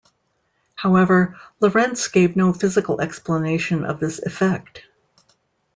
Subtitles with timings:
[0.73, 4.81] However, Lorentz gave no physical explanation of this effect.